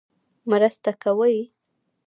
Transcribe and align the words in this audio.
مرسته 0.49 0.91
کوي. 1.03 1.37